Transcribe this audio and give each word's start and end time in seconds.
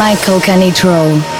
Michael 0.00 0.40
Canitrot. 0.40 1.39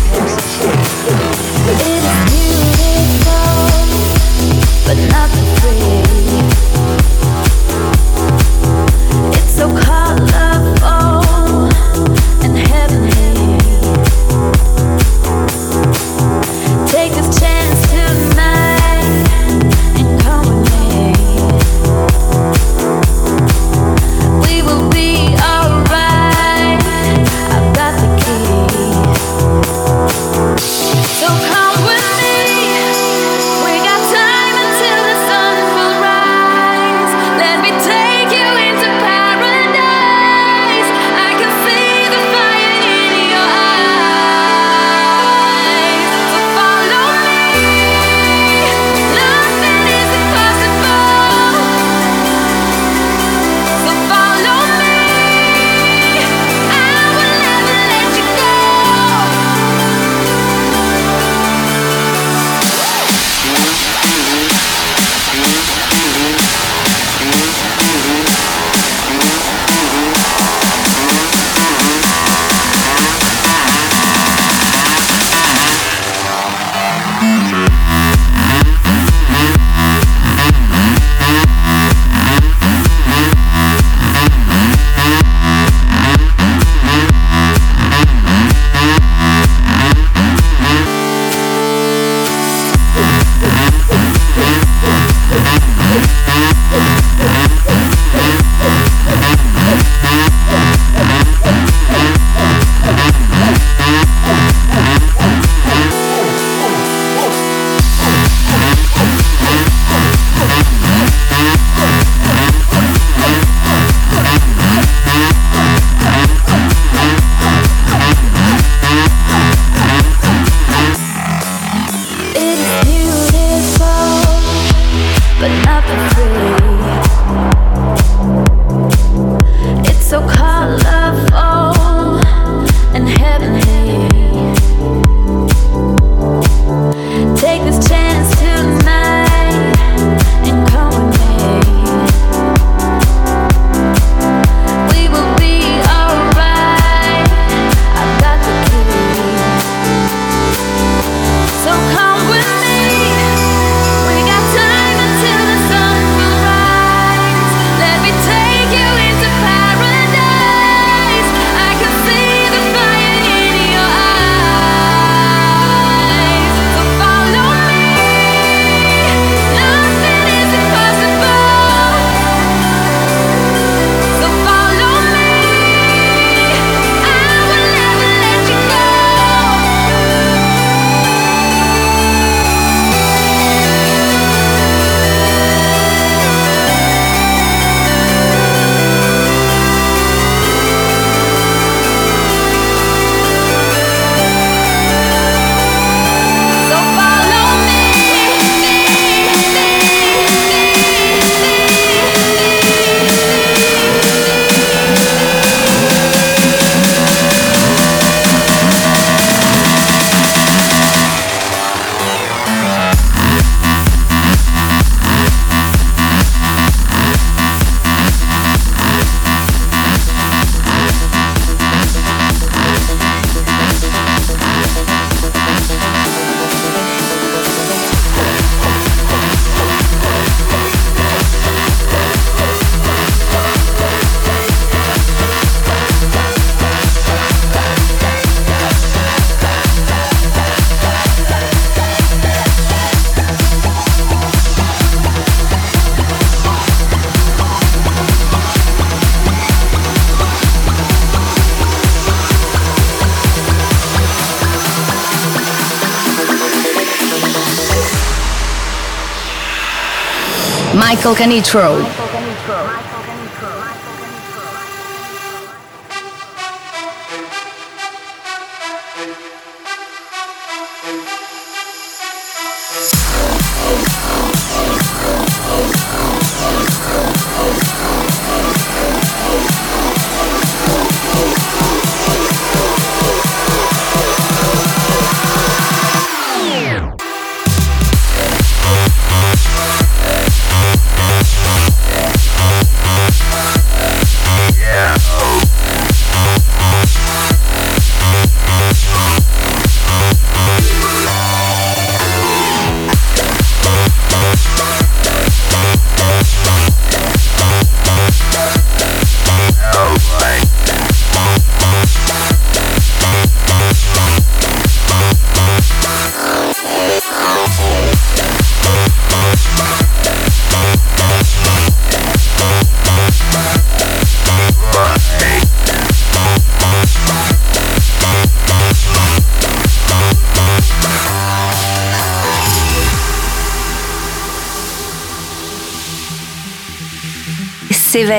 Michael 260.91 261.15
Canitrot. 261.15 262.00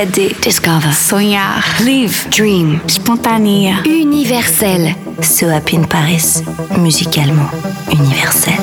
Discover. 0.05 0.91
Sonhar. 0.91 1.63
Live. 1.81 2.27
Dream. 2.29 2.81
Spontané. 2.87 3.81
Universel. 3.85 4.95
So 5.21 5.47
Happy 5.47 5.75
in 5.75 5.85
Paris, 5.87 6.43
musicalement 6.77 7.49
universel. 7.89 8.62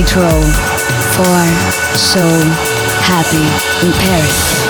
Canitrot 0.00 0.44
for 1.14 1.96
So 1.98 2.26
Happy 3.02 3.86
in 3.86 3.92
Paris. 3.92 4.69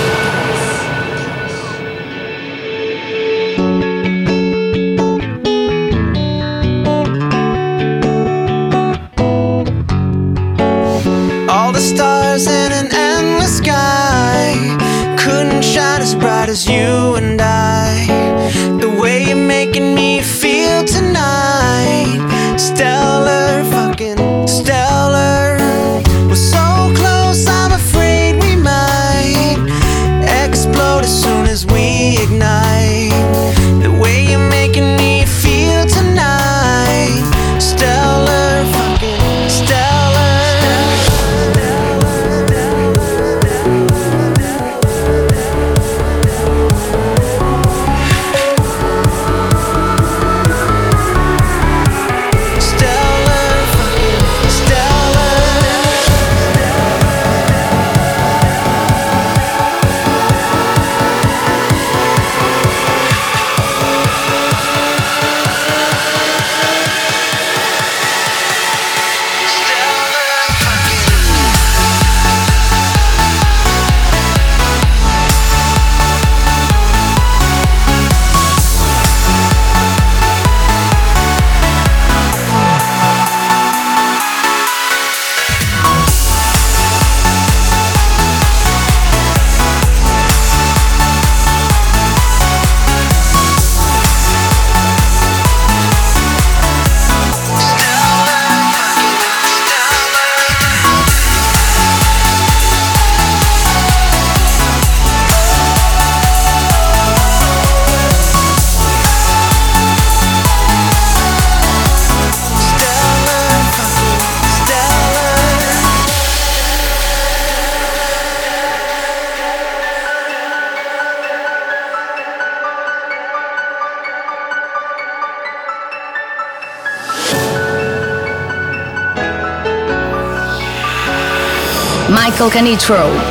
Nitro. 132.62 133.29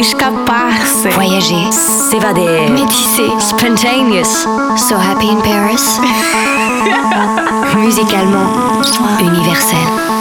Escapar-se. 0.00 1.10
Voyager. 1.10 1.70
S'évader. 1.70 2.70
Métisser. 2.70 3.30
Spontaneous. 3.38 4.46
So 4.88 4.96
happy 4.96 5.28
in 5.28 5.42
Paris. 5.42 6.00
Musicalement. 7.76 8.80
Universel. 9.20 10.19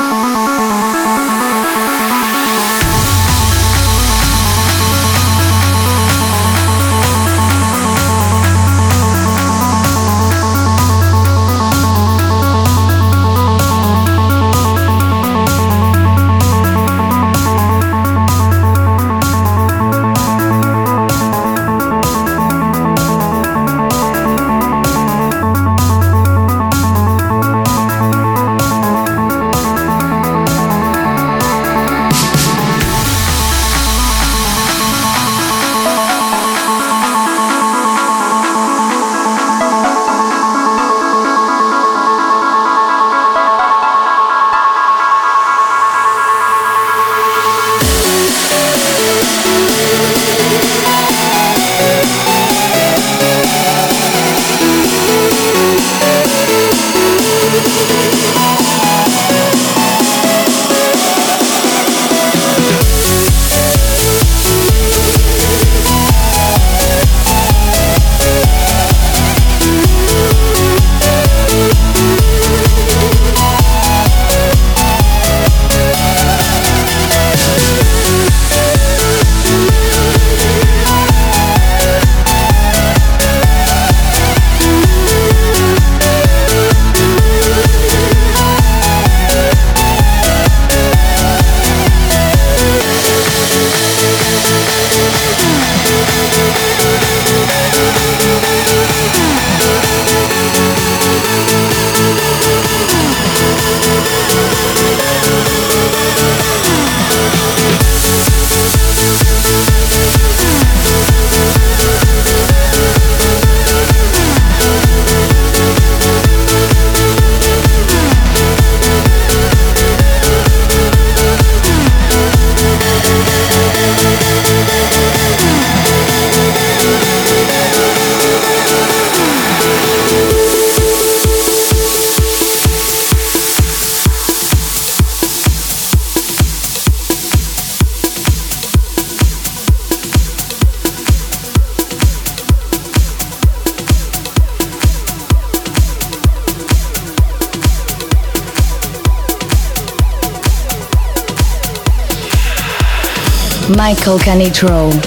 Michael 153.90 154.20
Canitrot 154.20 155.04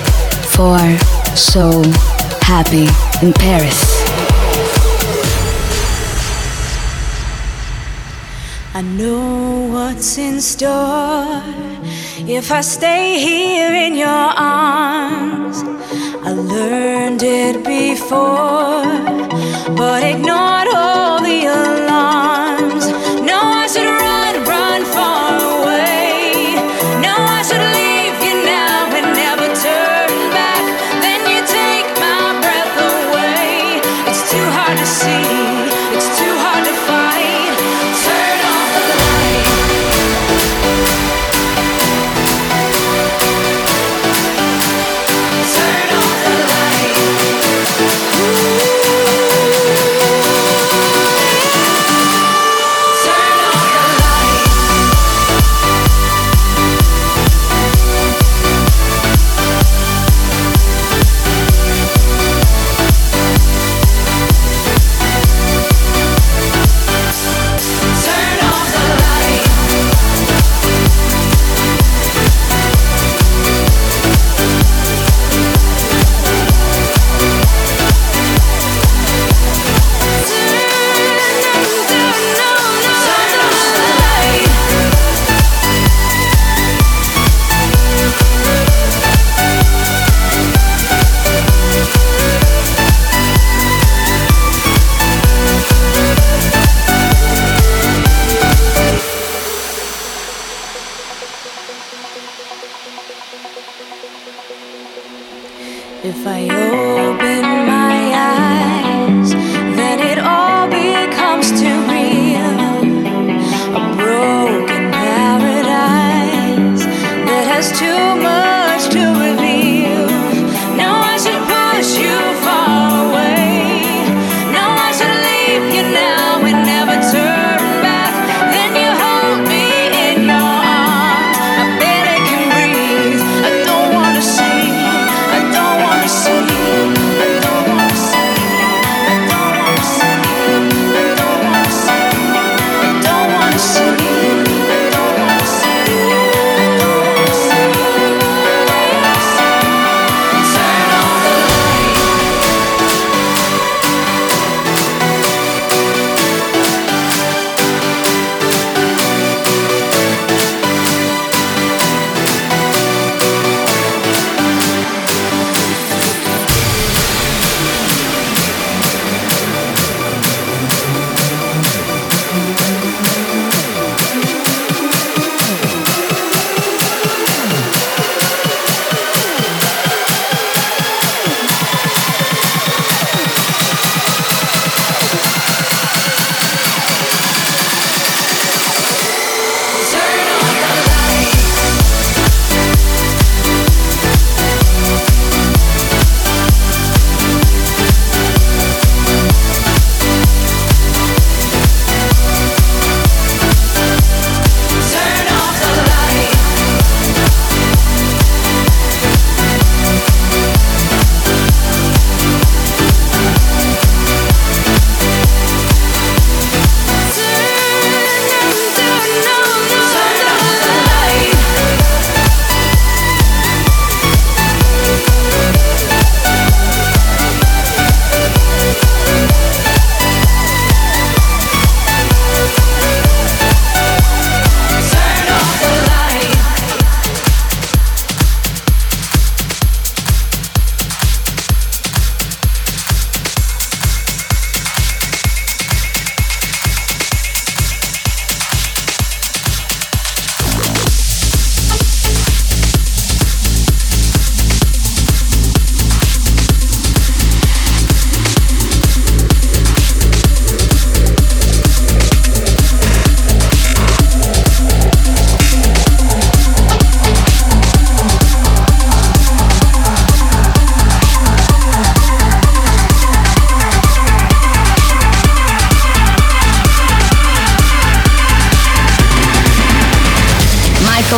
for 0.57 0.77
So 1.37 1.83
Happy 2.41 2.89
in 3.25 3.33
Paris. 3.33 3.79
I 8.75 8.83
know 8.83 9.69
what's 9.73 10.19
in 10.19 10.41
store 10.41 11.45
if 12.27 12.51
I 12.51 12.61
stay 12.61 13.21
here 13.21 13.73
in 13.73 13.95
your 13.95 14.09
arms. 14.09 15.63
I 16.27 16.33
learned 16.33 17.23
it 17.23 17.65
before, 17.65 18.83
but 19.77 20.03
ignored 20.03 20.69
all 20.75 21.23
the 21.23 21.45
alarms. 21.47 21.82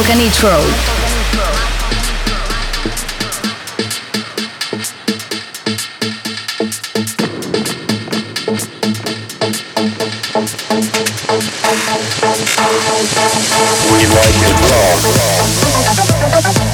Volcanitro. 0.05 0.53
We 13.91 14.01
like 14.07 14.41
it 14.43 14.57
raw. 16.61 16.74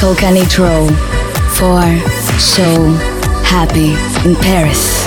Michael 0.00 0.16
Canitrot 0.16 0.88
for 1.58 1.82
So 2.38 2.86
Happy 3.44 3.92
in 4.26 4.34
Paris. 4.34 4.99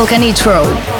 Michael 0.00 0.99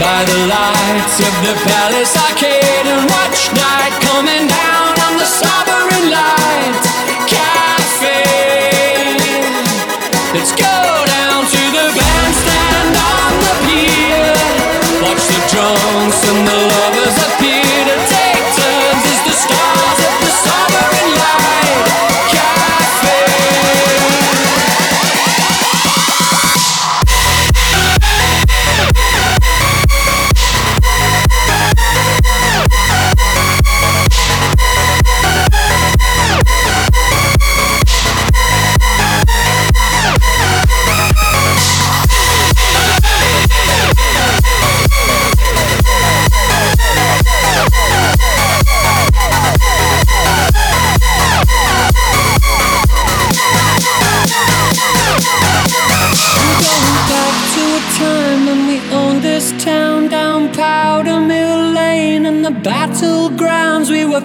by 0.00 0.24
the 0.24 0.46
lights 0.50 1.20
of 1.20 1.34
the 1.46 1.54
Palace 1.62 2.16
Arcade 2.16 2.86
and 2.86 3.06
watch 3.10 3.52
night 3.54 3.94
coming 4.02 4.48
down 4.48 4.90
on 5.06 5.18
the 5.18 5.26
Sovereign 5.26 6.10
Light 6.10 7.13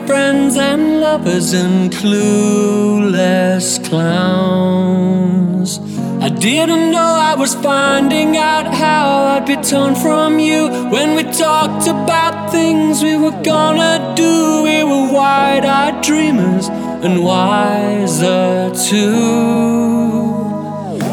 friends 0.05 0.57
and 0.57 0.99
lovers 1.01 1.53
and 1.53 1.91
clueless 1.91 3.83
clowns. 3.87 5.79
I 6.21 6.29
didn't 6.29 6.91
know 6.91 7.11
I 7.31 7.35
was 7.35 7.55
finding 7.55 8.35
out 8.37 8.73
how 8.73 9.23
I'd 9.33 9.45
be 9.45 9.55
torn 9.55 9.95
from 9.95 10.37
you 10.39 10.69
when 10.89 11.15
we 11.15 11.23
talked 11.23 11.87
about 11.87 12.51
things 12.51 13.01
we 13.01 13.15
were 13.17 13.41
gonna 13.43 14.13
do. 14.15 14.63
We 14.63 14.83
were 14.83 15.11
wide 15.13 15.65
eyed 15.65 16.01
dreamers 16.03 16.67
and 17.05 17.23
wiser 17.23 18.71
too. 18.89 20.29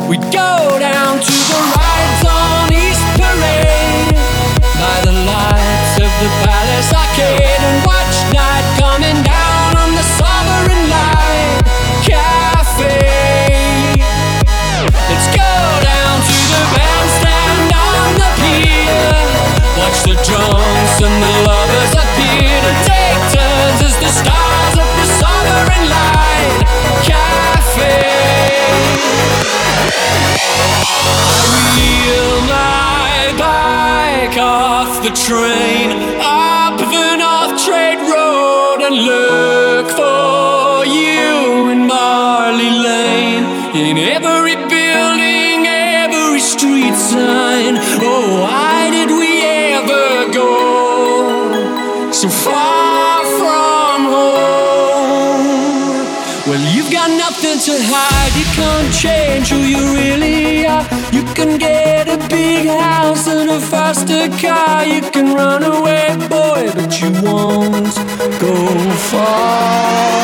We'd 0.08 0.26
go 0.32 0.78
down 0.78 1.20
to 1.28 1.36
the 1.50 1.60
rides 1.76 2.24
on 2.40 2.72
East 2.72 3.04
Parade 3.18 4.16
by 4.82 4.96
the 5.06 5.14
lights 5.32 5.94
of 6.04 6.10
the 6.22 6.30
Palace 6.44 6.92
Arcade 6.92 7.85
and 21.02 21.22
the 21.22 21.32
lovers 21.44 21.92
appear 21.92 22.56
to 22.66 22.72
take 22.88 23.20
turns 23.34 23.80
as 23.84 23.96
the 24.00 24.08
stars 24.08 24.74
of 24.80 24.88
the 24.96 25.06
Sovereign 25.20 25.88
Cafe. 27.04 28.00
Wheel 31.76 32.40
my 32.48 33.34
bike 33.36 34.38
off 34.38 35.02
the 35.02 35.10
train 35.10 35.92
up 36.18 36.78
the 36.78 37.16
North 37.16 37.62
Trade 37.62 38.00
Road 38.00 38.80
and 38.80 38.94
look 38.94 39.65
to 57.66 57.72
hide. 57.82 58.32
You 58.38 58.46
can't 58.54 58.94
change 58.94 59.48
who 59.50 59.58
you 59.58 59.82
really 59.92 60.64
are. 60.68 60.86
You 61.12 61.24
can 61.34 61.58
get 61.58 62.06
a 62.06 62.16
big 62.28 62.68
house 62.68 63.26
and 63.26 63.50
a 63.50 63.60
faster 63.60 64.28
car. 64.38 64.86
You 64.86 65.00
can 65.10 65.34
run 65.34 65.64
away, 65.64 66.14
boy, 66.28 66.70
but 66.76 67.00
you 67.00 67.10
won't 67.24 67.96
go 68.40 68.54
far. 69.10 70.15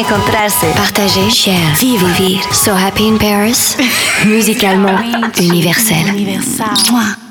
Encontrarse. 0.00 0.66
partager, 0.74 1.30
share, 1.30 1.74
vivre, 1.78 2.08
vivre. 2.16 2.54
So 2.54 2.72
happy 2.72 3.06
in 3.06 3.18
Paris, 3.18 3.76
musicalement 4.24 5.38
universel. 5.38 5.96
Mouah. 6.90 7.29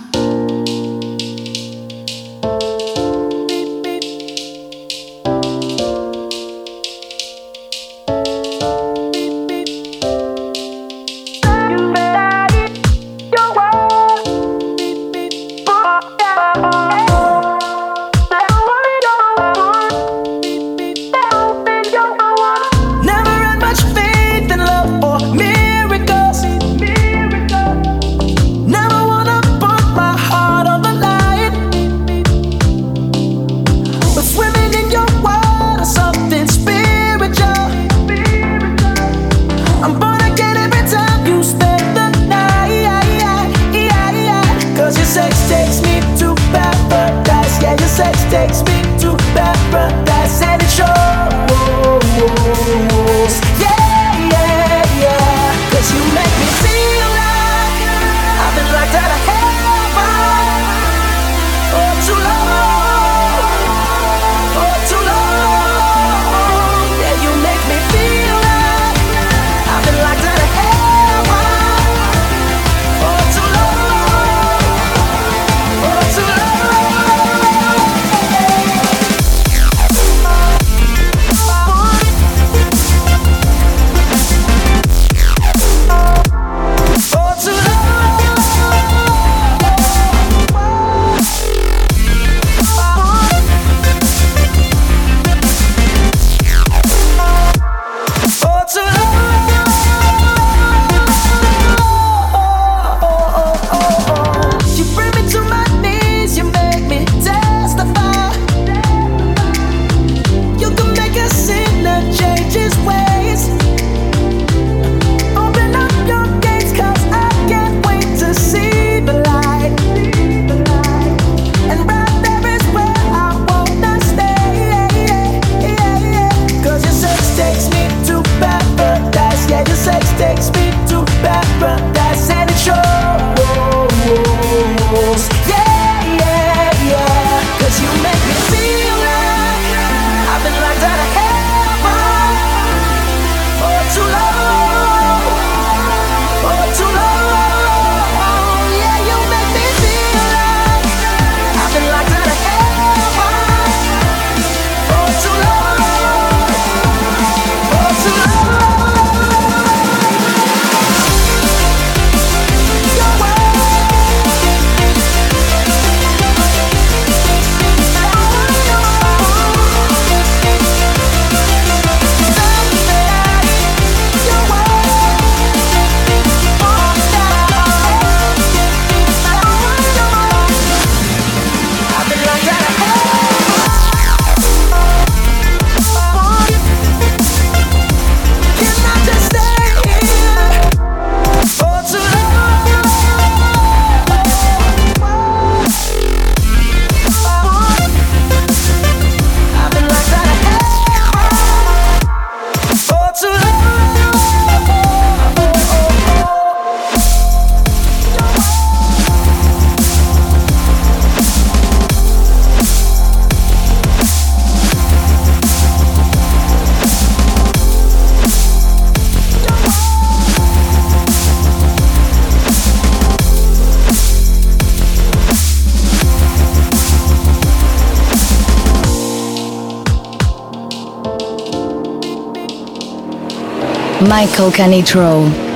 Michael 234.09 234.51
Canitrot. 234.51 235.48